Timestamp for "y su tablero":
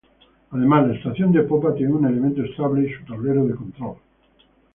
2.89-3.45